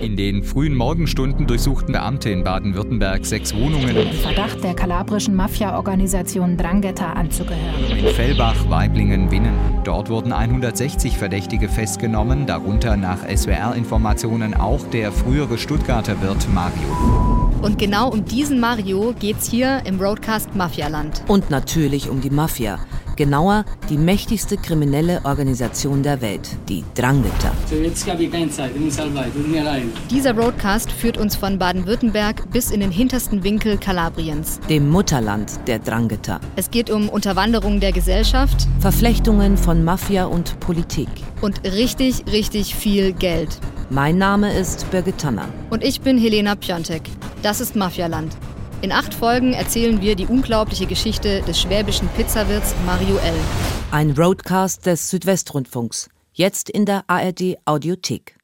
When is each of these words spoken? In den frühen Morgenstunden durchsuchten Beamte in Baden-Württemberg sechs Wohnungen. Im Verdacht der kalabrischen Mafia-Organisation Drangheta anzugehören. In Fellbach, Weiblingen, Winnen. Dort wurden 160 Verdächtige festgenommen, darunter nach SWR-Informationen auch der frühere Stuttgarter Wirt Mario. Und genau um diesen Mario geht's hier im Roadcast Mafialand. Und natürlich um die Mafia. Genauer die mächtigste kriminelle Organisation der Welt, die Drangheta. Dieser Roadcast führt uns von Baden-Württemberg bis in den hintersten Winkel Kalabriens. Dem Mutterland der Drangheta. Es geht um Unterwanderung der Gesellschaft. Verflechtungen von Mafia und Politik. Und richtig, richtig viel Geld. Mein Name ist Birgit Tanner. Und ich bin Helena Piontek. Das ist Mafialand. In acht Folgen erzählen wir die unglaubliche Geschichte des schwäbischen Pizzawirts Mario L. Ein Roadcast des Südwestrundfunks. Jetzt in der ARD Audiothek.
In 0.00 0.16
den 0.16 0.42
frühen 0.42 0.74
Morgenstunden 0.74 1.46
durchsuchten 1.46 1.92
Beamte 1.92 2.30
in 2.30 2.44
Baden-Württemberg 2.44 3.24
sechs 3.24 3.54
Wohnungen. 3.54 3.96
Im 3.96 4.12
Verdacht 4.12 4.62
der 4.62 4.74
kalabrischen 4.74 5.34
Mafia-Organisation 5.34 6.56
Drangheta 6.56 7.12
anzugehören. 7.12 7.90
In 7.90 8.06
Fellbach, 8.14 8.68
Weiblingen, 8.68 9.30
Winnen. 9.30 9.54
Dort 9.84 10.10
wurden 10.10 10.32
160 10.32 11.16
Verdächtige 11.16 11.68
festgenommen, 11.68 12.46
darunter 12.46 12.96
nach 12.96 13.26
SWR-Informationen 13.26 14.54
auch 14.54 14.84
der 14.90 15.12
frühere 15.12 15.56
Stuttgarter 15.56 16.20
Wirt 16.20 16.46
Mario. 16.52 17.46
Und 17.62 17.78
genau 17.78 18.10
um 18.10 18.24
diesen 18.24 18.60
Mario 18.60 19.14
geht's 19.18 19.50
hier 19.50 19.82
im 19.86 19.98
Roadcast 19.98 20.54
Mafialand. 20.54 21.22
Und 21.26 21.50
natürlich 21.50 22.10
um 22.10 22.20
die 22.20 22.30
Mafia. 22.30 22.78
Genauer 23.16 23.64
die 23.88 23.96
mächtigste 23.96 24.58
kriminelle 24.58 25.22
Organisation 25.24 26.02
der 26.02 26.20
Welt, 26.20 26.50
die 26.68 26.84
Drangheta. 26.94 27.50
Dieser 30.10 30.36
Roadcast 30.36 30.92
führt 30.92 31.16
uns 31.16 31.34
von 31.34 31.58
Baden-Württemberg 31.58 32.50
bis 32.50 32.70
in 32.70 32.80
den 32.80 32.90
hintersten 32.90 33.42
Winkel 33.42 33.78
Kalabriens. 33.78 34.60
Dem 34.68 34.90
Mutterland 34.90 35.58
der 35.66 35.78
Drangheta. 35.78 36.40
Es 36.56 36.70
geht 36.70 36.90
um 36.90 37.08
Unterwanderung 37.08 37.80
der 37.80 37.92
Gesellschaft. 37.92 38.68
Verflechtungen 38.80 39.56
von 39.56 39.82
Mafia 39.82 40.26
und 40.26 40.60
Politik. 40.60 41.08
Und 41.40 41.64
richtig, 41.64 42.24
richtig 42.30 42.74
viel 42.74 43.12
Geld. 43.12 43.58
Mein 43.88 44.18
Name 44.18 44.52
ist 44.52 44.90
Birgit 44.90 45.18
Tanner. 45.18 45.48
Und 45.70 45.82
ich 45.82 46.02
bin 46.02 46.18
Helena 46.18 46.54
Piontek. 46.54 47.02
Das 47.42 47.60
ist 47.62 47.76
Mafialand. 47.76 48.36
In 48.82 48.92
acht 48.92 49.14
Folgen 49.14 49.54
erzählen 49.54 50.02
wir 50.02 50.16
die 50.16 50.26
unglaubliche 50.26 50.86
Geschichte 50.86 51.40
des 51.42 51.58
schwäbischen 51.58 52.08
Pizzawirts 52.08 52.74
Mario 52.84 53.16
L. 53.16 53.34
Ein 53.90 54.10
Roadcast 54.10 54.84
des 54.84 55.08
Südwestrundfunks. 55.08 56.10
Jetzt 56.34 56.68
in 56.68 56.84
der 56.84 57.04
ARD 57.06 57.56
Audiothek. 57.64 58.35